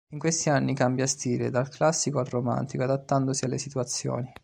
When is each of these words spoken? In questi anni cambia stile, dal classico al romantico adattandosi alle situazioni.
In 0.13 0.17
questi 0.17 0.49
anni 0.49 0.73
cambia 0.73 1.05
stile, 1.05 1.51
dal 1.51 1.69
classico 1.69 2.17
al 2.17 2.25
romantico 2.25 2.81
adattandosi 2.81 3.45
alle 3.45 3.59
situazioni. 3.59 4.33